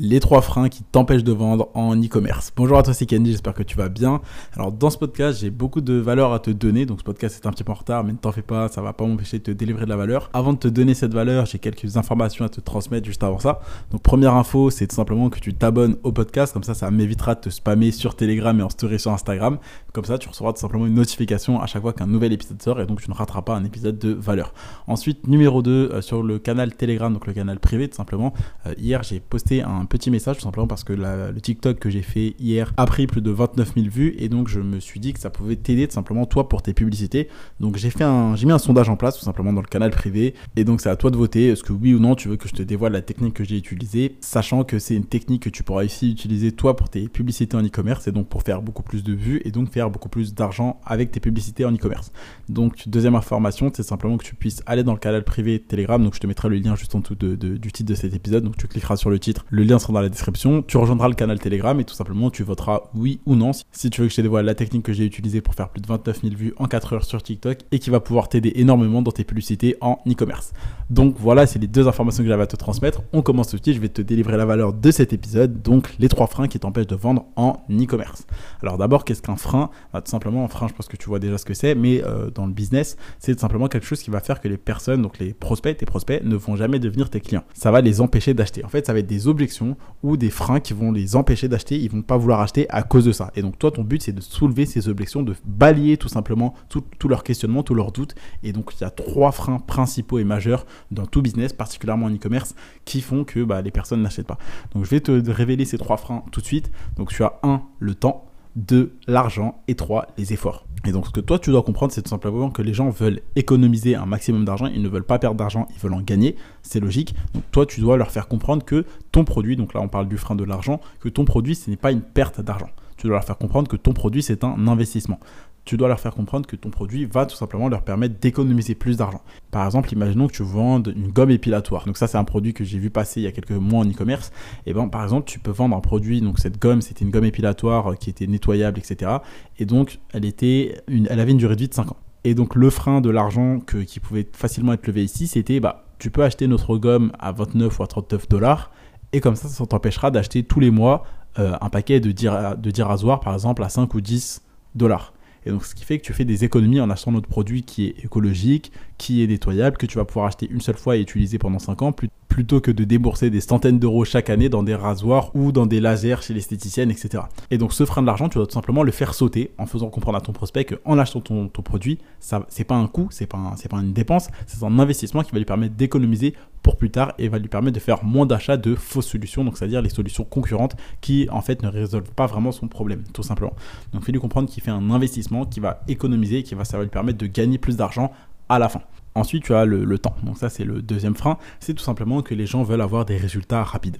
les 0.00 0.18
trois 0.18 0.40
freins 0.40 0.70
qui 0.70 0.82
t'empêchent 0.82 1.24
de 1.24 1.32
vendre 1.32 1.68
en 1.74 1.94
e-commerce. 1.94 2.52
Bonjour 2.56 2.78
à 2.78 2.82
toi, 2.82 2.94
c'est 2.94 3.04
Candy, 3.04 3.32
j'espère 3.32 3.52
que 3.52 3.62
tu 3.62 3.76
vas 3.76 3.90
bien. 3.90 4.22
Alors 4.54 4.72
dans 4.72 4.88
ce 4.88 4.96
podcast, 4.96 5.40
j'ai 5.40 5.50
beaucoup 5.50 5.82
de 5.82 5.92
valeur 5.92 6.32
à 6.32 6.38
te 6.38 6.50
donner, 6.50 6.86
donc 6.86 7.00
ce 7.00 7.04
podcast 7.04 7.38
est 7.42 7.46
un 7.46 7.50
petit 7.50 7.64
peu 7.64 7.72
en 7.72 7.74
retard, 7.74 8.02
mais 8.02 8.12
ne 8.12 8.16
t'en 8.16 8.32
fais 8.32 8.40
pas, 8.40 8.68
ça 8.68 8.80
va 8.80 8.94
pas 8.94 9.04
m'empêcher 9.04 9.38
de 9.38 9.44
te 9.44 9.50
délivrer 9.50 9.84
de 9.84 9.90
la 9.90 9.96
valeur. 9.96 10.30
Avant 10.32 10.54
de 10.54 10.58
te 10.58 10.68
donner 10.68 10.94
cette 10.94 11.12
valeur, 11.12 11.44
j'ai 11.44 11.58
quelques 11.58 11.98
informations 11.98 12.46
à 12.46 12.48
te 12.48 12.62
transmettre 12.62 13.06
juste 13.06 13.22
avant 13.22 13.38
ça. 13.38 13.60
Donc 13.90 14.00
première 14.00 14.34
info, 14.34 14.70
c'est 14.70 14.86
tout 14.86 14.96
simplement 14.96 15.28
que 15.28 15.38
tu 15.38 15.52
t'abonnes 15.52 15.96
au 16.02 16.12
podcast, 16.12 16.54
comme 16.54 16.64
ça 16.64 16.72
ça 16.72 16.90
m'évitera 16.90 17.34
de 17.34 17.40
te 17.40 17.50
spammer 17.50 17.90
sur 17.90 18.16
Telegram 18.16 18.58
et 18.58 18.62
en 18.62 18.70
story 18.70 18.98
sur 18.98 19.12
Instagram. 19.12 19.58
Comme 19.92 20.06
ça, 20.06 20.16
tu 20.16 20.30
recevras 20.30 20.54
tout 20.54 20.60
simplement 20.60 20.86
une 20.86 20.94
notification 20.94 21.60
à 21.60 21.66
chaque 21.66 21.82
fois 21.82 21.92
qu'un 21.92 22.06
nouvel 22.06 22.32
épisode 22.32 22.62
sort 22.62 22.80
et 22.80 22.86
donc 22.86 23.02
tu 23.02 23.10
ne 23.10 23.14
rateras 23.14 23.42
pas 23.42 23.54
un 23.54 23.64
épisode 23.64 23.98
de 23.98 24.12
valeur. 24.12 24.54
Ensuite, 24.86 25.26
numéro 25.26 25.60
2, 25.60 25.70
euh, 25.70 26.00
sur 26.00 26.22
le 26.22 26.38
canal 26.38 26.74
Telegram, 26.74 27.12
donc 27.12 27.26
le 27.26 27.34
canal 27.34 27.60
privé 27.60 27.86
tout 27.88 27.96
simplement, 27.96 28.32
euh, 28.66 28.72
hier 28.78 29.02
j'ai 29.02 29.20
posté 29.20 29.62
un 29.62 29.84
petit 29.90 30.10
message 30.10 30.36
tout 30.36 30.42
simplement 30.42 30.68
parce 30.68 30.84
que 30.84 30.92
le 30.94 31.38
TikTok 31.40 31.78
que 31.78 31.90
j'ai 31.90 32.02
fait 32.02 32.34
hier 32.38 32.72
a 32.76 32.86
pris 32.86 33.06
plus 33.06 33.20
de 33.20 33.30
29 33.30 33.74
000 33.74 33.86
vues 33.88 34.14
et 34.18 34.28
donc 34.28 34.48
je 34.48 34.60
me 34.60 34.80
suis 34.80 35.00
dit 35.00 35.12
que 35.12 35.20
ça 35.20 35.30
pouvait 35.30 35.56
t'aider 35.56 35.86
tout 35.88 35.94
simplement 35.94 36.24
toi 36.24 36.48
pour 36.48 36.62
tes 36.62 36.72
publicités. 36.72 37.28
Donc 37.58 37.76
j'ai 37.76 37.90
fait 37.90 38.04
un, 38.04 38.36
j'ai 38.36 38.46
mis 38.46 38.52
un 38.52 38.58
sondage 38.58 38.88
en 38.88 38.96
place 38.96 39.18
tout 39.18 39.24
simplement 39.24 39.52
dans 39.52 39.60
le 39.60 39.66
canal 39.66 39.90
privé 39.90 40.34
et 40.56 40.64
donc 40.64 40.80
c'est 40.80 40.88
à 40.88 40.96
toi 40.96 41.10
de 41.10 41.16
voter 41.16 41.48
est-ce 41.48 41.64
que 41.64 41.72
oui 41.72 41.92
ou 41.92 41.98
non 41.98 42.14
tu 42.14 42.28
veux 42.28 42.36
que 42.36 42.48
je 42.48 42.54
te 42.54 42.62
dévoile 42.62 42.92
la 42.92 43.02
technique 43.02 43.34
que 43.34 43.44
j'ai 43.44 43.56
utilisée, 43.56 44.16
sachant 44.20 44.62
que 44.62 44.78
c'est 44.78 44.94
une 44.94 45.04
technique 45.04 45.42
que 45.42 45.50
tu 45.50 45.64
pourras 45.64 45.84
ici 45.84 46.10
utiliser 46.10 46.52
toi 46.52 46.76
pour 46.76 46.88
tes 46.88 47.08
publicités 47.08 47.56
en 47.56 47.64
e-commerce 47.64 48.06
et 48.06 48.12
donc 48.12 48.28
pour 48.28 48.42
faire 48.44 48.62
beaucoup 48.62 48.84
plus 48.84 49.02
de 49.02 49.12
vues 49.12 49.42
et 49.44 49.50
donc 49.50 49.72
faire 49.72 49.90
beaucoup 49.90 50.08
plus 50.08 50.34
d'argent 50.34 50.80
avec 50.84 51.10
tes 51.10 51.20
publicités 51.20 51.64
en 51.64 51.72
e-commerce. 51.72 52.12
Donc 52.48 52.88
deuxième 52.88 53.16
information, 53.16 53.72
c'est 53.74 53.82
simplement 53.82 54.16
que 54.16 54.24
tu 54.24 54.36
puisses 54.36 54.62
aller 54.66 54.84
dans 54.84 54.92
le 54.92 54.98
canal 54.98 55.24
privé 55.24 55.58
Telegram. 55.58 56.02
Donc 56.02 56.14
je 56.14 56.20
te 56.20 56.28
mettrai 56.28 56.48
le 56.48 56.56
lien 56.56 56.76
juste 56.76 56.94
en 56.94 57.00
dessous 57.00 57.16
du 57.16 57.72
titre 57.72 57.88
de 57.88 57.94
cet 57.96 58.14
épisode. 58.14 58.44
Donc 58.44 58.56
tu 58.56 58.68
cliqueras 58.68 58.96
sur 58.96 59.10
le 59.10 59.18
titre, 59.18 59.44
le 59.50 59.64
lien 59.64 59.79
sera 59.80 59.92
dans 59.92 60.00
la 60.00 60.08
description 60.08 60.62
tu 60.62 60.76
rejoindras 60.76 61.08
le 61.08 61.14
canal 61.14 61.38
Telegram 61.38 61.78
et 61.80 61.84
tout 61.84 61.94
simplement 61.94 62.30
tu 62.30 62.42
voteras 62.42 62.82
oui 62.94 63.20
ou 63.26 63.34
non 63.34 63.50
si 63.72 63.90
tu 63.90 64.00
veux 64.00 64.06
que 64.06 64.12
je 64.12 64.16
te 64.16 64.22
dévoile 64.22 64.44
la 64.44 64.54
technique 64.54 64.84
que 64.84 64.92
j'ai 64.92 65.04
utilisée 65.04 65.40
pour 65.40 65.54
faire 65.54 65.68
plus 65.68 65.80
de 65.80 65.86
29 65.86 66.22
000 66.22 66.34
vues 66.34 66.54
en 66.58 66.66
4 66.66 66.92
heures 66.92 67.04
sur 67.04 67.22
TikTok 67.22 67.58
et 67.72 67.78
qui 67.78 67.90
va 67.90 68.00
pouvoir 68.00 68.28
t'aider 68.28 68.52
énormément 68.56 69.02
dans 69.02 69.12
tes 69.12 69.24
publicités 69.24 69.76
en 69.80 69.98
e-commerce. 70.08 70.52
Donc 70.88 71.14
voilà, 71.18 71.46
c'est 71.46 71.58
les 71.58 71.66
deux 71.66 71.86
informations 71.88 72.22
que 72.22 72.28
j'avais 72.28 72.42
à 72.42 72.46
te 72.46 72.56
transmettre. 72.56 73.02
On 73.12 73.22
commence 73.22 73.48
tout 73.48 73.56
de 73.56 73.62
suite, 73.62 73.76
je 73.76 73.80
vais 73.80 73.88
te 73.88 74.02
délivrer 74.02 74.36
la 74.36 74.44
valeur 74.44 74.72
de 74.72 74.90
cet 74.90 75.12
épisode, 75.12 75.62
donc 75.62 75.94
les 75.98 76.08
trois 76.08 76.26
freins 76.26 76.48
qui 76.48 76.58
t'empêchent 76.58 76.88
de 76.88 76.96
vendre 76.96 77.26
en 77.36 77.62
e-commerce. 77.70 78.26
Alors 78.62 78.78
d'abord, 78.78 79.04
qu'est-ce 79.04 79.22
qu'un 79.22 79.36
frein? 79.36 79.70
Bah, 79.92 80.00
Tout 80.00 80.10
simplement, 80.10 80.44
un 80.44 80.48
frein, 80.48 80.68
je 80.68 80.74
pense 80.74 80.88
que 80.88 80.96
tu 80.96 81.06
vois 81.06 81.18
déjà 81.18 81.38
ce 81.38 81.44
que 81.44 81.54
c'est, 81.54 81.74
mais 81.74 82.02
euh, 82.04 82.30
dans 82.30 82.46
le 82.46 82.52
business, 82.52 82.96
c'est 83.18 83.34
tout 83.34 83.40
simplement 83.40 83.68
quelque 83.68 83.86
chose 83.86 84.02
qui 84.02 84.10
va 84.10 84.20
faire 84.20 84.40
que 84.40 84.48
les 84.48 84.56
personnes, 84.56 85.02
donc 85.02 85.18
les 85.18 85.32
prospects, 85.32 85.76
tes 85.76 85.86
prospects, 85.86 86.22
ne 86.24 86.34
vont 86.34 86.56
jamais 86.56 86.78
devenir 86.78 87.08
tes 87.08 87.20
clients. 87.20 87.44
Ça 87.54 87.70
va 87.70 87.80
les 87.80 88.00
empêcher 88.00 88.34
d'acheter. 88.34 88.64
En 88.64 88.68
fait, 88.68 88.86
ça 88.86 88.92
va 88.92 88.98
être 88.98 89.06
des 89.06 89.28
objections 89.28 89.69
ou 90.02 90.16
des 90.16 90.30
freins 90.30 90.60
qui 90.60 90.72
vont 90.72 90.92
les 90.92 91.16
empêcher 91.16 91.48
d'acheter, 91.48 91.78
ils 91.78 91.90
vont 91.90 92.02
pas 92.02 92.16
vouloir 92.16 92.40
acheter 92.40 92.68
à 92.70 92.82
cause 92.82 93.04
de 93.04 93.12
ça. 93.12 93.30
Et 93.34 93.42
donc 93.42 93.58
toi, 93.58 93.70
ton 93.70 93.84
but, 93.84 94.02
c'est 94.02 94.12
de 94.12 94.20
soulever 94.20 94.66
ces 94.66 94.88
objections, 94.88 95.22
de 95.22 95.34
balayer 95.44 95.96
tout 95.96 96.08
simplement 96.08 96.54
tous 96.68 97.08
leurs 97.08 97.24
questionnements, 97.24 97.62
tous 97.62 97.74
leurs 97.74 97.92
doutes. 97.92 98.14
Et 98.42 98.52
donc 98.52 98.72
il 98.76 98.80
y 98.82 98.84
a 98.84 98.90
trois 98.90 99.32
freins 99.32 99.58
principaux 99.58 100.18
et 100.18 100.24
majeurs 100.24 100.66
dans 100.90 101.06
tout 101.06 101.22
business, 101.22 101.52
particulièrement 101.52 102.06
en 102.06 102.14
e-commerce, 102.14 102.54
qui 102.84 103.00
font 103.00 103.24
que 103.24 103.44
bah, 103.44 103.62
les 103.62 103.70
personnes 103.70 104.02
n'achètent 104.02 104.26
pas. 104.26 104.38
Donc 104.74 104.84
je 104.84 104.90
vais 104.90 105.00
te 105.00 105.30
révéler 105.30 105.64
ces 105.64 105.78
trois 105.78 105.96
freins 105.96 106.24
tout 106.32 106.40
de 106.40 106.46
suite. 106.46 106.70
Donc 106.96 107.10
tu 107.10 107.22
as 107.22 107.38
un, 107.42 107.62
le 107.78 107.94
temps, 107.94 108.29
deux, 108.56 108.92
l'argent 109.06 109.62
et 109.68 109.74
trois, 109.74 110.08
les 110.18 110.32
efforts. 110.32 110.66
Et 110.86 110.92
donc, 110.92 111.06
ce 111.06 111.10
que 111.10 111.20
toi, 111.20 111.38
tu 111.38 111.50
dois 111.50 111.62
comprendre, 111.62 111.92
c'est 111.92 112.02
tout 112.02 112.08
simplement 112.08 112.50
que 112.50 112.62
les 112.62 112.72
gens 112.72 112.88
veulent 112.88 113.20
économiser 113.36 113.94
un 113.94 114.06
maximum 114.06 114.44
d'argent. 114.44 114.66
Ils 114.66 114.80
ne 114.80 114.88
veulent 114.88 115.04
pas 115.04 115.18
perdre 115.18 115.36
d'argent, 115.36 115.68
ils 115.74 115.78
veulent 115.78 115.94
en 115.94 116.00
gagner. 116.00 116.36
C'est 116.62 116.80
logique. 116.80 117.14
Donc, 117.34 117.42
toi, 117.50 117.66
tu 117.66 117.80
dois 117.80 117.96
leur 117.96 118.10
faire 118.10 118.28
comprendre 118.28 118.64
que 118.64 118.86
ton 119.12 119.24
produit, 119.24 119.56
donc 119.56 119.74
là, 119.74 119.80
on 119.80 119.88
parle 119.88 120.08
du 120.08 120.16
frein 120.16 120.36
de 120.36 120.44
l'argent, 120.44 120.80
que 121.00 121.08
ton 121.08 121.24
produit, 121.24 121.54
ce 121.54 121.68
n'est 121.68 121.76
pas 121.76 121.92
une 121.92 122.00
perte 122.00 122.40
d'argent. 122.40 122.70
Tu 123.00 123.06
dois 123.06 123.16
leur 123.16 123.24
faire 123.24 123.38
comprendre 123.38 123.66
que 123.66 123.76
ton 123.76 123.94
produit, 123.94 124.22
c'est 124.22 124.44
un 124.44 124.68
investissement 124.68 125.18
tu 125.64 125.76
dois 125.76 125.88
leur 125.88 126.00
faire 126.00 126.14
comprendre 126.14 126.46
que 126.46 126.56
ton 126.56 126.70
produit 126.70 127.04
va 127.04 127.26
tout 127.26 127.36
simplement 127.36 127.68
leur 127.68 127.82
permettre 127.82 128.18
d'économiser 128.18 128.74
plus 128.74 128.96
d'argent. 128.96 129.20
Par 129.50 129.64
exemple, 129.64 129.92
imaginons 129.92 130.26
que 130.26 130.32
tu 130.32 130.42
vendes 130.42 130.92
une 130.96 131.12
gomme 131.12 131.30
épilatoire. 131.30 131.84
Donc 131.84 131.96
ça, 131.96 132.06
c'est 132.06 132.18
un 132.18 132.24
produit 132.24 132.54
que 132.54 132.64
j'ai 132.64 132.78
vu 132.78 132.90
passer 132.90 133.20
il 133.20 133.24
y 133.24 133.26
a 133.26 133.30
quelques 133.32 133.50
mois 133.52 133.80
en 133.80 133.88
e-commerce. 133.88 134.32
Et 134.66 134.72
ben, 134.72 134.88
par 134.88 135.02
exemple, 135.04 135.28
tu 135.28 135.38
peux 135.38 135.50
vendre 135.50 135.76
un 135.76 135.80
produit. 135.80 136.22
Donc 136.22 136.38
cette 136.38 136.60
gomme, 136.60 136.80
c'était 136.80 137.04
une 137.04 137.10
gomme 137.10 137.26
épilatoire 137.26 137.96
qui 137.98 138.10
était 138.10 138.26
nettoyable, 138.26 138.78
etc. 138.78 139.18
Et 139.58 139.66
donc, 139.66 140.00
elle 140.12 140.24
était, 140.24 140.82
une, 140.88 141.06
elle 141.10 141.20
avait 141.20 141.32
une 141.32 141.38
durée 141.38 141.56
de 141.56 141.60
vie 141.60 141.68
de 141.68 141.74
5 141.74 141.92
ans. 141.92 141.96
Et 142.24 142.34
donc 142.34 142.54
le 142.54 142.68
frein 142.68 143.00
de 143.00 143.08
l'argent 143.08 143.60
qui 143.60 144.00
pouvait 144.00 144.28
facilement 144.32 144.72
être 144.72 144.86
levé 144.86 145.04
ici, 145.04 145.26
c'était 145.26 145.58
bah 145.58 145.86
tu 145.98 146.10
peux 146.10 146.22
acheter 146.22 146.48
notre 146.48 146.76
gomme 146.76 147.12
à 147.18 147.32
29 147.32 147.78
ou 147.78 147.82
à 147.82 147.86
39 147.86 148.28
dollars 148.28 148.70
et 149.12 149.20
comme 149.20 149.36
ça, 149.36 149.48
ça 149.48 149.66
t'empêchera 149.66 150.10
d'acheter 150.10 150.42
tous 150.42 150.60
les 150.60 150.70
mois 150.70 151.04
euh, 151.38 151.56
un 151.60 151.68
paquet 151.68 152.00
de, 152.00 152.12
de 152.12 152.82
rasoirs 152.82 153.20
par 153.20 153.34
exemple 153.34 153.62
à 153.62 153.68
5 153.68 153.94
ou 153.94 154.00
10 154.00 154.42
dollars. 154.74 155.12
Et 155.46 155.50
donc, 155.50 155.64
ce 155.64 155.74
qui 155.74 155.84
fait 155.84 155.98
que 155.98 156.04
tu 156.04 156.12
fais 156.12 156.24
des 156.24 156.44
économies 156.44 156.80
en 156.80 156.90
achetant 156.90 157.12
notre 157.12 157.28
produit 157.28 157.62
qui 157.62 157.86
est 157.86 158.04
écologique, 158.04 158.72
qui 158.98 159.22
est 159.22 159.26
nettoyable, 159.26 159.78
que 159.78 159.86
tu 159.86 159.96
vas 159.96 160.04
pouvoir 160.04 160.26
acheter 160.26 160.46
une 160.50 160.60
seule 160.60 160.76
fois 160.76 160.96
et 160.96 161.00
utiliser 161.00 161.38
pendant 161.38 161.58
5 161.58 161.80
ans, 161.82 161.92
plutôt 162.40 162.62
que 162.62 162.70
de 162.70 162.84
débourser 162.84 163.28
des 163.28 163.42
centaines 163.42 163.78
d'euros 163.78 164.06
chaque 164.06 164.30
année 164.30 164.48
dans 164.48 164.62
des 164.62 164.74
rasoirs 164.74 165.30
ou 165.36 165.52
dans 165.52 165.66
des 165.66 165.78
lasers 165.78 166.22
chez 166.22 166.32
l'esthéticienne, 166.32 166.90
etc. 166.90 167.24
Et 167.50 167.58
donc, 167.58 167.74
ce 167.74 167.84
frein 167.84 168.00
de 168.00 168.06
l'argent, 168.06 168.30
tu 168.30 168.38
dois 168.38 168.46
tout 168.46 168.54
simplement 168.54 168.82
le 168.82 168.92
faire 168.92 169.12
sauter 169.12 169.50
en 169.58 169.66
faisant 169.66 169.90
comprendre 169.90 170.16
à 170.16 170.22
ton 170.22 170.32
prospect 170.32 170.64
qu'en 170.64 170.98
achetant 170.98 171.20
ton, 171.20 171.48
produit, 171.48 171.98
ça, 172.18 172.46
c'est 172.48 172.64
pas 172.64 172.76
un 172.76 172.86
coût, 172.86 173.08
c'est 173.10 173.26
pas, 173.26 173.54
pas 173.68 173.76
une 173.76 173.92
dépense, 173.92 174.28
c'est 174.46 174.64
un 174.64 174.78
investissement 174.78 175.22
qui 175.22 175.32
va 175.32 175.38
lui 175.38 175.44
permettre 175.44 175.74
d'économiser 175.74 176.32
pour 176.62 176.78
plus 176.78 176.90
tard 176.90 177.12
et 177.18 177.28
va 177.28 177.38
lui 177.38 177.48
permettre 177.48 177.74
de 177.74 177.80
faire 177.80 178.04
moins 178.04 178.24
d'achats 178.24 178.56
de 178.56 178.74
fausses 178.74 179.08
solutions, 179.08 179.44
donc 179.44 179.58
c'est-à-dire 179.58 179.82
les 179.82 179.90
solutions 179.90 180.24
concurrentes 180.24 180.76
qui 181.02 181.28
en 181.30 181.42
fait 181.42 181.62
ne 181.62 181.68
résolvent 181.68 182.10
pas 182.12 182.26
vraiment 182.26 182.52
son 182.52 182.68
problème, 182.68 183.02
tout 183.12 183.22
simplement. 183.22 183.52
Donc 183.92 184.02
fais 184.04 184.12
lui 184.12 184.20
comprendre 184.20 184.48
qu'il 184.48 184.62
fait 184.62 184.70
un 184.70 184.90
investissement 184.90 185.44
qui 185.44 185.60
va 185.60 185.82
économiser 185.88 186.38
et 186.38 186.42
qui 186.42 186.54
va 186.54 186.64
lui 186.80 186.88
permettre 186.88 187.18
de 187.18 187.26
gagner 187.26 187.58
plus 187.58 187.76
d'argent 187.76 188.12
à 188.48 188.58
la 188.58 188.70
fin. 188.70 188.80
Ensuite, 189.14 189.44
tu 189.44 189.54
as 189.54 189.64
le, 189.64 189.98
temps. 189.98 190.14
Donc 190.22 190.38
ça, 190.38 190.48
c'est 190.48 190.64
le 190.64 190.82
deuxième 190.82 191.14
frein. 191.14 191.38
C'est 191.58 191.74
tout 191.74 191.82
simplement 191.82 192.22
que 192.22 192.34
les 192.34 192.46
gens 192.46 192.62
veulent 192.62 192.80
avoir 192.80 193.04
des 193.04 193.16
résultats 193.16 193.62
rapides. 193.64 193.98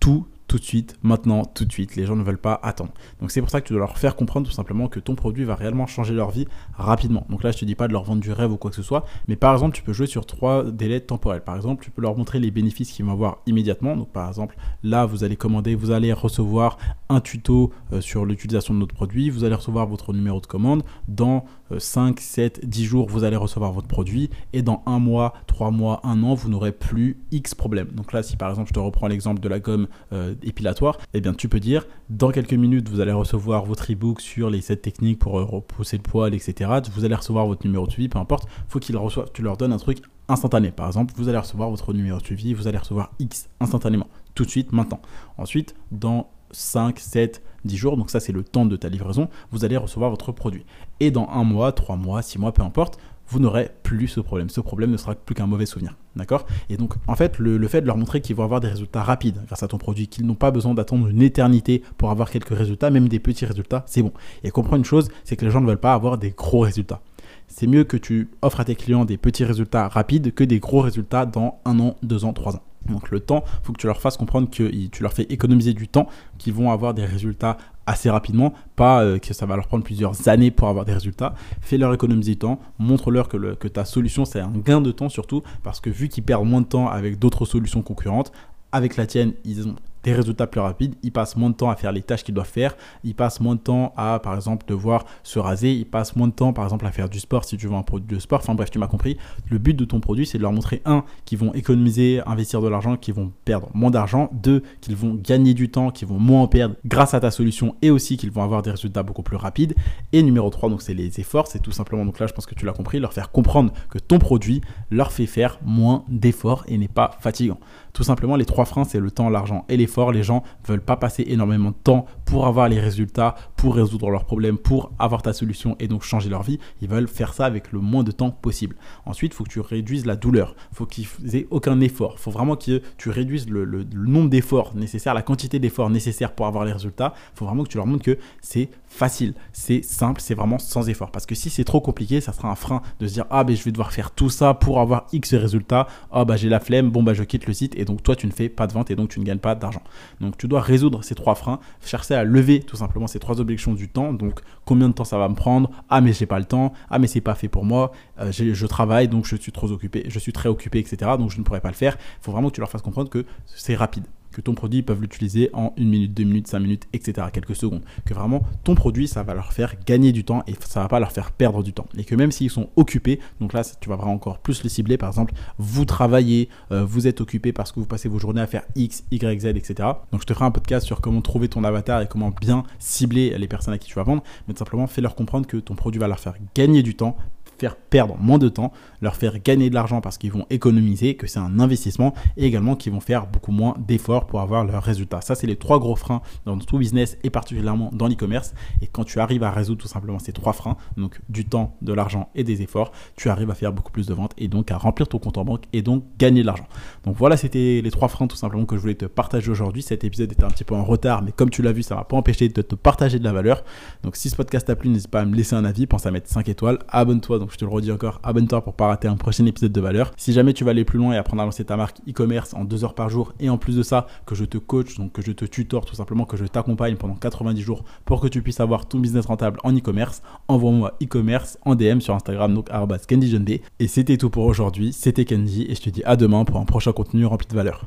Tout 0.00 0.26
tout 0.48 0.58
de 0.58 0.64
suite, 0.64 0.96
maintenant, 1.02 1.44
tout 1.44 1.64
de 1.64 1.72
suite. 1.72 1.96
Les 1.96 2.06
gens 2.06 2.16
ne 2.16 2.22
veulent 2.22 2.38
pas 2.38 2.58
attendre. 2.62 2.92
Donc 3.20 3.30
c'est 3.30 3.40
pour 3.40 3.50
ça 3.50 3.60
que 3.60 3.66
tu 3.66 3.72
dois 3.72 3.80
leur 3.80 3.98
faire 3.98 4.16
comprendre 4.16 4.46
tout 4.46 4.52
simplement 4.52 4.88
que 4.88 5.00
ton 5.00 5.14
produit 5.14 5.44
va 5.44 5.54
réellement 5.54 5.86
changer 5.86 6.14
leur 6.14 6.30
vie 6.30 6.46
rapidement. 6.74 7.26
Donc 7.28 7.42
là, 7.42 7.50
je 7.50 7.58
te 7.58 7.64
dis 7.64 7.74
pas 7.74 7.88
de 7.88 7.92
leur 7.92 8.04
vendre 8.04 8.20
du 8.20 8.32
rêve 8.32 8.52
ou 8.52 8.56
quoi 8.56 8.70
que 8.70 8.76
ce 8.76 8.82
soit, 8.82 9.04
mais 9.28 9.36
par 9.36 9.52
exemple, 9.52 9.74
tu 9.76 9.82
peux 9.82 9.92
jouer 9.92 10.06
sur 10.06 10.26
trois 10.26 10.64
délais 10.64 11.00
temporels. 11.00 11.42
Par 11.42 11.56
exemple, 11.56 11.84
tu 11.84 11.90
peux 11.90 12.02
leur 12.02 12.16
montrer 12.16 12.38
les 12.38 12.50
bénéfices 12.50 12.92
qu'ils 12.92 13.04
vont 13.04 13.12
avoir 13.12 13.38
immédiatement. 13.46 13.96
Donc 13.96 14.10
par 14.10 14.28
exemple, 14.28 14.56
là, 14.82 15.06
vous 15.06 15.24
allez 15.24 15.36
commander, 15.36 15.74
vous 15.74 15.90
allez 15.90 16.12
recevoir 16.12 16.78
un 17.08 17.20
tuto 17.20 17.72
euh, 17.92 18.00
sur 18.00 18.24
l'utilisation 18.24 18.74
de 18.74 18.78
notre 18.78 18.94
produit, 18.94 19.30
vous 19.30 19.44
allez 19.44 19.54
recevoir 19.54 19.86
votre 19.86 20.12
numéro 20.12 20.40
de 20.40 20.46
commande. 20.46 20.82
Dans 21.08 21.44
5, 21.76 22.20
7, 22.20 22.68
10 22.68 22.84
jours, 22.84 23.08
vous 23.08 23.24
allez 23.24 23.36
recevoir 23.36 23.72
votre 23.72 23.88
produit 23.88 24.30
et 24.52 24.62
dans 24.62 24.82
un 24.86 24.98
mois, 24.98 25.34
trois 25.46 25.70
mois, 25.70 26.00
un 26.04 26.22
an, 26.22 26.34
vous 26.34 26.48
n'aurez 26.48 26.72
plus 26.72 27.18
X 27.32 27.54
problème. 27.54 27.88
Donc 27.88 28.12
là, 28.12 28.22
si 28.22 28.36
par 28.36 28.50
exemple, 28.50 28.68
je 28.68 28.74
te 28.74 28.78
reprends 28.78 29.08
l'exemple 29.08 29.40
de 29.40 29.48
la 29.48 29.58
gomme 29.58 29.88
euh, 30.12 30.34
épilatoire, 30.42 30.98
eh 31.14 31.20
bien, 31.20 31.34
tu 31.34 31.48
peux 31.48 31.60
dire, 31.60 31.86
dans 32.10 32.30
quelques 32.30 32.54
minutes, 32.54 32.88
vous 32.88 33.00
allez 33.00 33.12
recevoir 33.12 33.64
votre 33.64 33.92
e-book 33.92 34.20
sur 34.20 34.50
les 34.50 34.60
7 34.60 34.82
techniques 34.82 35.18
pour 35.18 35.38
euh, 35.38 35.44
repousser 35.44 35.96
le 35.96 36.02
poil, 36.02 36.34
etc. 36.34 36.70
Vous 36.92 37.04
allez 37.04 37.14
recevoir 37.14 37.46
votre 37.46 37.64
numéro 37.66 37.86
de 37.86 37.92
suivi, 37.92 38.08
peu 38.08 38.18
importe. 38.18 38.48
faut 38.68 38.78
qu'ils 38.78 38.96
reçoivent, 38.96 39.30
tu 39.32 39.42
leur 39.42 39.56
donnes 39.56 39.72
un 39.72 39.78
truc 39.78 39.98
instantané. 40.28 40.70
Par 40.70 40.86
exemple, 40.86 41.14
vous 41.16 41.28
allez 41.28 41.38
recevoir 41.38 41.70
votre 41.70 41.92
numéro 41.92 42.18
de 42.18 42.24
suivi, 42.24 42.54
vous 42.54 42.68
allez 42.68 42.78
recevoir 42.78 43.10
X 43.18 43.48
instantanément, 43.60 44.08
tout 44.34 44.44
de 44.44 44.50
suite, 44.50 44.72
maintenant. 44.72 45.00
Ensuite, 45.38 45.74
dans 45.90 46.28
5, 46.50 46.98
7, 46.98 47.42
10 47.64 47.76
jours, 47.76 47.96
donc 47.96 48.10
ça 48.10 48.20
c'est 48.20 48.32
le 48.32 48.44
temps 48.44 48.66
de 48.66 48.76
ta 48.76 48.88
livraison, 48.88 49.28
vous 49.50 49.64
allez 49.64 49.76
recevoir 49.76 50.10
votre 50.10 50.32
produit. 50.32 50.64
Et 51.00 51.10
dans 51.10 51.28
un 51.28 51.44
mois, 51.44 51.72
trois 51.72 51.96
mois, 51.96 52.22
six 52.22 52.38
mois, 52.38 52.52
peu 52.52 52.62
importe, 52.62 52.98
vous 53.28 53.40
n'aurez 53.40 53.70
plus 53.82 54.08
ce 54.08 54.20
problème. 54.20 54.48
Ce 54.48 54.60
problème 54.60 54.90
ne 54.90 54.96
sera 54.96 55.14
plus 55.14 55.34
qu'un 55.34 55.46
mauvais 55.46 55.66
souvenir. 55.66 55.96
D'accord? 56.14 56.46
Et 56.70 56.76
donc, 56.76 56.94
en 57.06 57.14
fait, 57.14 57.38
le, 57.38 57.68
fait 57.68 57.80
de 57.80 57.86
leur 57.86 57.96
montrer 57.96 58.20
qu'ils 58.20 58.36
vont 58.36 58.44
avoir 58.44 58.60
des 58.60 58.68
résultats 58.68 59.02
rapides 59.02 59.42
grâce 59.46 59.62
à 59.62 59.68
ton 59.68 59.78
produit, 59.78 60.08
qu'ils 60.08 60.26
n'ont 60.26 60.34
pas 60.34 60.50
besoin 60.50 60.74
d'attendre 60.74 61.08
une 61.08 61.22
éternité 61.22 61.82
pour 61.98 62.10
avoir 62.10 62.30
quelques 62.30 62.56
résultats, 62.56 62.90
même 62.90 63.08
des 63.08 63.18
petits 63.18 63.46
résultats, 63.46 63.84
c'est 63.86 64.02
bon. 64.02 64.12
Et 64.44 64.50
comprends 64.50 64.76
une 64.76 64.84
chose, 64.84 65.08
c'est 65.24 65.36
que 65.36 65.44
les 65.44 65.50
gens 65.50 65.60
ne 65.60 65.66
veulent 65.66 65.78
pas 65.78 65.94
avoir 65.94 66.18
des 66.18 66.30
gros 66.30 66.60
résultats. 66.60 67.00
C'est 67.48 67.66
mieux 67.66 67.84
que 67.84 67.96
tu 67.96 68.30
offres 68.42 68.60
à 68.60 68.64
tes 68.64 68.74
clients 68.74 69.04
des 69.04 69.18
petits 69.18 69.44
résultats 69.44 69.88
rapides 69.88 70.34
que 70.34 70.44
des 70.44 70.58
gros 70.58 70.80
résultats 70.80 71.26
dans 71.26 71.60
un 71.64 71.78
an, 71.78 71.96
deux 72.02 72.24
ans, 72.24 72.32
trois 72.32 72.56
ans. 72.56 72.62
Donc 72.88 73.10
le 73.10 73.20
temps, 73.20 73.44
il 73.62 73.66
faut 73.66 73.72
que 73.72 73.78
tu 73.78 73.86
leur 73.86 74.00
fasses 74.00 74.16
comprendre 74.16 74.48
que 74.50 74.68
tu 74.88 75.02
leur 75.02 75.12
fais 75.12 75.24
économiser 75.24 75.74
du 75.74 75.88
temps, 75.88 76.08
qu'ils 76.38 76.52
vont 76.52 76.70
avoir 76.70 76.94
des 76.94 77.04
résultats 77.04 77.56
assez 77.86 78.10
rapidement, 78.10 78.52
pas 78.74 79.02
euh, 79.02 79.18
que 79.18 79.32
ça 79.32 79.46
va 79.46 79.56
leur 79.56 79.68
prendre 79.68 79.84
plusieurs 79.84 80.28
années 80.28 80.50
pour 80.50 80.68
avoir 80.68 80.84
des 80.84 80.92
résultats. 80.92 81.34
Fais-leur 81.60 81.94
économiser 81.94 82.32
du 82.32 82.38
temps, 82.38 82.60
montre-leur 82.78 83.28
que, 83.28 83.54
que 83.54 83.68
ta 83.68 83.84
solution 83.84 84.24
c'est 84.24 84.40
un 84.40 84.52
gain 84.52 84.80
de 84.80 84.90
temps 84.90 85.08
surtout, 85.08 85.42
parce 85.62 85.80
que 85.80 85.90
vu 85.90 86.08
qu'ils 86.08 86.24
perdent 86.24 86.46
moins 86.46 86.60
de 86.60 86.66
temps 86.66 86.88
avec 86.88 87.18
d'autres 87.18 87.44
solutions 87.44 87.82
concurrentes, 87.82 88.32
avec 88.72 88.96
la 88.96 89.06
tienne, 89.06 89.32
ils 89.44 89.68
ont 89.68 89.76
des 90.06 90.14
résultats 90.14 90.46
plus 90.46 90.60
rapides, 90.60 90.94
ils 91.02 91.10
passent 91.10 91.36
moins 91.36 91.50
de 91.50 91.56
temps 91.56 91.68
à 91.68 91.74
faire 91.74 91.90
les 91.90 92.00
tâches 92.00 92.22
qu'ils 92.22 92.34
doivent 92.34 92.46
faire, 92.46 92.76
ils 93.02 93.14
passent 93.14 93.40
moins 93.40 93.56
de 93.56 93.60
temps 93.60 93.92
à, 93.96 94.20
par 94.20 94.36
exemple, 94.36 94.64
devoir 94.68 95.04
se 95.24 95.40
raser, 95.40 95.72
ils 95.72 95.84
passent 95.84 96.14
moins 96.14 96.28
de 96.28 96.32
temps, 96.32 96.52
par 96.52 96.64
exemple, 96.64 96.86
à 96.86 96.92
faire 96.92 97.08
du 97.08 97.18
sport 97.18 97.44
si 97.44 97.56
tu 97.56 97.66
veux 97.66 97.74
un 97.74 97.82
produit 97.82 98.06
de 98.06 98.20
sport. 98.20 98.38
Enfin 98.38 98.54
bref, 98.54 98.70
tu 98.70 98.78
m'as 98.78 98.86
compris. 98.86 99.16
Le 99.50 99.58
but 99.58 99.74
de 99.74 99.84
ton 99.84 99.98
produit, 99.98 100.24
c'est 100.24 100.38
de 100.38 100.44
leur 100.44 100.52
montrer, 100.52 100.80
un, 100.84 101.04
qu'ils 101.24 101.38
vont 101.38 101.52
économiser, 101.54 102.22
investir 102.24 102.62
de 102.62 102.68
l'argent, 102.68 102.96
qu'ils 102.96 103.14
vont 103.14 103.32
perdre 103.44 103.68
moins 103.74 103.90
d'argent, 103.90 104.30
deux, 104.32 104.62
qu'ils 104.80 104.94
vont 104.94 105.14
gagner 105.20 105.54
du 105.54 105.70
temps, 105.70 105.90
qu'ils 105.90 106.06
vont 106.06 106.20
moins 106.20 106.46
perdre 106.46 106.76
grâce 106.84 107.12
à 107.12 107.18
ta 107.18 107.32
solution 107.32 107.74
et 107.82 107.90
aussi 107.90 108.16
qu'ils 108.16 108.30
vont 108.30 108.44
avoir 108.44 108.62
des 108.62 108.70
résultats 108.70 109.02
beaucoup 109.02 109.24
plus 109.24 109.36
rapides. 109.36 109.74
Et 110.12 110.22
numéro 110.22 110.48
3, 110.50 110.70
donc 110.70 110.82
c'est 110.82 110.94
les 110.94 111.18
efforts, 111.18 111.48
c'est 111.48 111.58
tout 111.58 111.72
simplement, 111.72 112.04
donc 112.04 112.20
là 112.20 112.28
je 112.28 112.32
pense 112.32 112.46
que 112.46 112.54
tu 112.54 112.64
l'as 112.64 112.72
compris, 112.72 113.00
leur 113.00 113.12
faire 113.12 113.32
comprendre 113.32 113.72
que 113.90 113.98
ton 113.98 114.20
produit 114.20 114.60
leur 114.92 115.10
fait 115.10 115.26
faire 115.26 115.58
moins 115.64 116.04
d'efforts 116.08 116.64
et 116.68 116.78
n'est 116.78 116.86
pas 116.86 117.10
fatigant. 117.18 117.58
Tout 117.96 118.04
simplement, 118.04 118.36
les 118.36 118.44
trois 118.44 118.66
freins, 118.66 118.84
c'est 118.84 119.00
le 119.00 119.10
temps, 119.10 119.30
l'argent 119.30 119.64
et 119.70 119.76
l'effort. 119.78 119.95
Les 120.12 120.22
gens 120.22 120.42
veulent 120.66 120.80
pas 120.80 120.96
passer 120.96 121.24
énormément 121.26 121.70
de 121.70 121.76
temps 121.82 122.06
pour 122.24 122.46
avoir 122.46 122.68
les 122.68 122.80
résultats, 122.80 123.34
pour 123.56 123.74
résoudre 123.74 124.10
leurs 124.10 124.24
problèmes, 124.24 124.58
pour 124.58 124.92
avoir 124.98 125.22
ta 125.22 125.32
solution 125.32 125.76
et 125.80 125.88
donc 125.88 126.02
changer 126.02 126.28
leur 126.28 126.42
vie. 126.42 126.58
Ils 126.82 126.88
veulent 126.88 127.08
faire 127.08 127.32
ça 127.32 127.46
avec 127.46 127.72
le 127.72 127.80
moins 127.80 128.04
de 128.04 128.12
temps 128.12 128.30
possible. 128.30 128.76
Ensuite, 129.06 129.32
il 129.32 129.36
faut 129.36 129.44
que 129.44 129.50
tu 129.50 129.60
réduises 129.60 130.06
la 130.06 130.16
douleur. 130.16 130.54
Il 130.72 130.76
faut 130.76 130.86
qu'ils 130.86 131.06
aient 131.34 131.46
aucun 131.50 131.80
effort. 131.80 132.14
Il 132.18 132.20
faut 132.20 132.30
vraiment 132.30 132.56
que 132.56 132.82
tu 132.98 133.10
réduises 133.10 133.48
le, 133.48 133.86
nombre 133.94 134.28
d'efforts 134.28 134.74
nécessaires, 134.74 135.14
la 135.14 135.22
quantité 135.22 135.58
d'efforts 135.58 135.90
nécessaires 135.90 136.34
pour 136.34 136.46
avoir 136.46 136.64
les 136.64 136.72
résultats. 136.72 137.14
Il 137.34 137.38
faut 137.38 137.46
vraiment 137.46 137.64
que 137.64 137.68
tu 137.68 137.78
leur 137.78 137.86
montres 137.86 138.04
que 138.04 138.18
c'est 138.40 138.68
facile, 138.86 139.34
c'est 139.52 139.84
simple, 139.84 140.20
c'est 140.20 140.34
vraiment 140.34 140.58
sans 140.58 140.88
effort. 140.88 141.10
Parce 141.10 141.26
que 141.26 141.34
si 141.34 141.50
c'est 141.50 141.64
trop 141.64 141.80
compliqué, 141.80 142.20
ça 142.20 142.32
sera 142.32 142.50
un 142.50 142.54
frein 142.54 142.82
de 143.00 143.06
se 143.06 143.14
dire 143.14 143.26
ah 143.30 143.44
ben 143.44 143.54
je 143.54 143.62
vais 143.62 143.72
devoir 143.72 143.92
faire 143.92 144.10
tout 144.10 144.30
ça 144.30 144.54
pour 144.54 144.80
avoir 144.80 145.06
X 145.12 145.34
résultats. 145.34 145.86
Ah 146.10 146.24
bah 146.24 146.36
j'ai 146.36 146.48
la 146.48 146.60
flemme, 146.60 146.90
bon 146.90 147.02
bah 147.02 147.14
je 147.14 147.22
quitte 147.22 147.46
le 147.46 147.52
site 147.52 147.76
et 147.76 147.84
donc 147.84 148.02
toi 148.02 148.16
tu 148.16 148.26
ne 148.26 148.32
fais 148.32 148.48
pas 148.48 148.66
de 148.66 148.72
vente 148.72 148.90
et 148.90 148.96
donc 148.96 149.10
tu 149.10 149.20
ne 149.20 149.24
gagnes 149.24 149.38
pas 149.38 149.54
d'argent. 149.54 149.82
Donc 150.20 150.36
tu 150.38 150.48
dois 150.48 150.60
résoudre 150.60 151.02
ces 151.04 151.14
trois 151.14 151.34
freins, 151.34 151.60
chercher 151.84 152.14
à 152.14 152.24
lever 152.24 152.60
tout 152.60 152.76
simplement 152.76 153.06
ces 153.06 153.18
trois 153.18 153.40
objections 153.40 153.74
du 153.74 153.88
temps. 153.88 154.12
Donc 154.12 154.40
combien 154.64 154.88
de 154.88 154.94
temps 154.94 155.04
ça 155.04 155.18
va 155.18 155.28
me 155.28 155.34
prendre? 155.34 155.70
Ah 155.88 156.00
mais 156.00 156.12
j'ai 156.12 156.26
pas 156.26 156.38
le 156.38 156.44
temps. 156.44 156.72
Ah 156.90 156.98
mais 156.98 157.06
c'est 157.06 157.20
pas 157.20 157.34
fait 157.34 157.48
pour 157.48 157.64
moi. 157.64 157.92
Euh, 158.20 158.32
je 158.32 158.66
travaille 158.66 159.08
donc 159.08 159.26
je 159.26 159.36
suis 159.36 159.52
trop 159.52 159.70
occupé, 159.70 160.04
je 160.08 160.18
suis 160.18 160.32
très 160.32 160.48
occupé 160.48 160.78
etc. 160.78 161.12
Donc 161.18 161.30
je 161.30 161.38
ne 161.38 161.44
pourrais 161.44 161.60
pas 161.60 161.70
le 161.70 161.74
faire. 161.74 161.96
Il 162.20 162.24
faut 162.24 162.32
vraiment 162.32 162.48
que 162.48 162.54
tu 162.54 162.60
leur 162.60 162.70
fasses 162.70 162.82
comprendre 162.82 163.10
que 163.10 163.24
c'est 163.46 163.74
rapide 163.74 164.04
que 164.36 164.42
ton 164.42 164.54
produit, 164.54 164.80
ils 164.80 164.84
peuvent 164.84 165.00
l'utiliser 165.00 165.48
en 165.54 165.72
1 165.78 165.84
minute, 165.84 166.12
2 166.12 166.24
minutes, 166.24 166.46
5 166.46 166.58
minutes, 166.58 166.86
etc. 166.92 167.28
Quelques 167.32 167.56
secondes. 167.56 167.80
Que 168.04 168.12
vraiment, 168.12 168.42
ton 168.64 168.74
produit, 168.74 169.08
ça 169.08 169.22
va 169.22 169.32
leur 169.32 169.54
faire 169.54 169.74
gagner 169.86 170.12
du 170.12 170.24
temps 170.24 170.42
et 170.46 170.52
ça 170.60 170.82
va 170.82 170.88
pas 170.88 171.00
leur 171.00 171.10
faire 171.10 171.32
perdre 171.32 171.62
du 171.62 171.72
temps. 171.72 171.86
Et 171.96 172.04
que 172.04 172.14
même 172.14 172.30
s'ils 172.30 172.50
sont 172.50 172.68
occupés, 172.76 173.18
donc 173.40 173.54
là, 173.54 173.62
tu 173.80 173.88
vas 173.88 173.96
vraiment 173.96 174.12
encore 174.12 174.38
plus 174.38 174.62
les 174.62 174.68
cibler. 174.68 174.98
Par 174.98 175.08
exemple, 175.08 175.32
vous 175.56 175.86
travaillez, 175.86 176.50
euh, 176.70 176.84
vous 176.84 177.06
êtes 177.06 177.22
occupé 177.22 177.54
parce 177.54 177.72
que 177.72 177.80
vous 177.80 177.86
passez 177.86 178.10
vos 178.10 178.18
journées 178.18 178.42
à 178.42 178.46
faire 178.46 178.64
X, 178.74 179.04
Y, 179.10 179.40
Z, 179.40 179.46
etc. 179.46 179.88
Donc 180.12 180.20
je 180.20 180.26
te 180.26 180.34
ferai 180.34 180.44
un 180.44 180.50
podcast 180.50 180.84
sur 180.84 181.00
comment 181.00 181.22
trouver 181.22 181.48
ton 181.48 181.64
avatar 181.64 182.02
et 182.02 182.06
comment 182.06 182.30
bien 182.30 182.64
cibler 182.78 183.38
les 183.38 183.48
personnes 183.48 183.72
à 183.72 183.78
qui 183.78 183.88
tu 183.88 183.94
vas 183.94 184.02
vendre. 184.02 184.22
Mais 184.48 184.54
simplement, 184.54 184.86
fais-leur 184.86 185.14
comprendre 185.14 185.46
que 185.46 185.56
ton 185.56 185.76
produit 185.76 185.98
va 185.98 186.08
leur 186.08 186.20
faire 186.20 186.34
gagner 186.54 186.82
du 186.82 186.94
temps, 186.94 187.16
faire 187.58 187.76
perdre 187.76 188.16
moins 188.18 188.38
de 188.38 188.48
temps, 188.48 188.72
leur 189.00 189.16
faire 189.16 189.40
gagner 189.42 189.70
de 189.70 189.74
l'argent 189.74 190.00
parce 190.00 190.18
qu'ils 190.18 190.32
vont 190.32 190.46
économiser, 190.50 191.16
que 191.16 191.26
c'est 191.26 191.38
un 191.38 191.58
investissement 191.58 192.14
et 192.36 192.46
également 192.46 192.76
qu'ils 192.76 192.92
vont 192.92 193.00
faire 193.00 193.26
beaucoup 193.26 193.52
moins 193.52 193.74
d'efforts 193.86 194.26
pour 194.26 194.40
avoir 194.40 194.64
leurs 194.64 194.82
résultats. 194.82 195.20
Ça, 195.20 195.34
c'est 195.34 195.46
les 195.46 195.56
trois 195.56 195.78
gros 195.78 195.96
freins 195.96 196.22
dans 196.44 196.58
tout 196.58 196.78
business 196.78 197.18
et 197.24 197.30
particulièrement 197.30 197.90
dans 197.92 198.08
l'e-commerce. 198.08 198.54
Et 198.80 198.86
quand 198.86 199.04
tu 199.04 199.20
arrives 199.20 199.42
à 199.42 199.50
résoudre 199.50 199.80
tout 199.80 199.88
simplement 199.88 200.18
ces 200.18 200.32
trois 200.32 200.52
freins, 200.52 200.76
donc 200.96 201.20
du 201.28 201.44
temps, 201.44 201.76
de 201.82 201.92
l'argent 201.92 202.30
et 202.34 202.44
des 202.44 202.62
efforts, 202.62 202.92
tu 203.16 203.28
arrives 203.28 203.50
à 203.50 203.54
faire 203.54 203.72
beaucoup 203.72 203.92
plus 203.92 204.06
de 204.06 204.14
ventes 204.14 204.32
et 204.38 204.48
donc 204.48 204.70
à 204.70 204.78
remplir 204.78 205.08
ton 205.08 205.18
compte 205.18 205.38
en 205.38 205.44
banque 205.44 205.64
et 205.72 205.82
donc 205.82 206.04
gagner 206.18 206.42
de 206.42 206.46
l'argent. 206.46 206.66
Donc 207.04 207.16
voilà, 207.16 207.36
c'était 207.36 207.80
les 207.82 207.90
trois 207.90 208.08
freins 208.08 208.26
tout 208.26 208.36
simplement 208.36 208.64
que 208.64 208.76
je 208.76 208.80
voulais 208.80 208.94
te 208.94 209.06
partager 209.06 209.50
aujourd'hui. 209.50 209.82
Cet 209.82 210.04
épisode 210.04 210.32
était 210.32 210.44
un 210.44 210.48
petit 210.48 210.64
peu 210.64 210.74
en 210.74 210.84
retard, 210.84 211.22
mais 211.22 211.32
comme 211.32 211.50
tu 211.50 211.62
l'as 211.62 211.72
vu, 211.72 211.82
ça 211.82 211.94
m'a 211.94 212.04
pas 212.04 212.16
empêché 212.16 212.48
de 212.48 212.62
te 212.62 212.74
partager 212.74 213.18
de 213.18 213.24
la 213.24 213.32
valeur. 213.32 213.64
Donc 214.02 214.16
si 214.16 214.30
ce 214.30 214.36
podcast 214.36 214.66
t'a 214.66 214.76
plu, 214.76 214.88
n'hésite 214.88 215.10
pas 215.10 215.20
à 215.20 215.24
me 215.24 215.34
laisser 215.34 215.54
un 215.54 215.64
avis, 215.64 215.86
pense 215.86 216.06
à 216.06 216.10
mettre 216.10 216.28
5 216.28 216.48
étoiles, 216.48 216.78
abonne-toi 216.88 217.38
je 217.50 217.58
te 217.58 217.64
le 217.64 217.70
redis 217.70 217.92
encore, 217.92 218.20
abonne-toi 218.22 218.62
pour 218.62 218.74
pas 218.74 218.88
rater 218.88 219.08
un 219.08 219.16
prochain 219.16 219.46
épisode 219.46 219.72
de 219.72 219.80
valeur. 219.80 220.12
Si 220.16 220.32
jamais 220.32 220.52
tu 220.52 220.64
vas 220.64 220.72
aller 220.72 220.84
plus 220.84 220.98
loin 220.98 221.12
et 221.12 221.16
apprendre 221.16 221.42
à 221.42 221.44
lancer 221.44 221.64
ta 221.64 221.76
marque 221.76 221.98
e-commerce 222.08 222.54
en 222.54 222.64
deux 222.64 222.84
heures 222.84 222.94
par 222.94 223.08
jour 223.08 223.32
et 223.40 223.48
en 223.48 223.58
plus 223.58 223.76
de 223.76 223.82
ça, 223.82 224.06
que 224.26 224.34
je 224.34 224.44
te 224.44 224.58
coach, 224.58 224.98
donc 224.98 225.12
que 225.12 225.22
je 225.22 225.32
te 225.32 225.44
tutor 225.44 225.84
tout 225.84 225.94
simplement, 225.94 226.24
que 226.24 226.36
je 226.36 226.44
t'accompagne 226.44 226.96
pendant 226.96 227.14
90 227.14 227.60
jours 227.62 227.84
pour 228.04 228.20
que 228.20 228.28
tu 228.28 228.42
puisses 228.42 228.60
avoir 228.60 228.86
ton 228.86 228.98
business 228.98 229.26
rentable 229.26 229.58
en 229.64 229.74
e-commerce, 229.74 230.22
envoie-moi 230.48 230.94
e-commerce 231.02 231.58
en 231.64 231.74
DM 231.74 232.00
sur 232.00 232.14
Instagram, 232.14 232.54
donc 232.54 232.68
candyjohnb. 233.08 233.48
Et 233.78 233.88
c'était 233.88 234.16
tout 234.16 234.30
pour 234.30 234.44
aujourd'hui, 234.44 234.92
c'était 234.92 235.24
Candy 235.24 235.66
et 235.68 235.74
je 235.74 235.80
te 235.80 235.90
dis 235.90 236.02
à 236.04 236.16
demain 236.16 236.44
pour 236.44 236.58
un 236.58 236.64
prochain 236.64 236.92
contenu 236.92 237.24
rempli 237.26 237.48
de 237.48 237.54
valeur. 237.54 237.86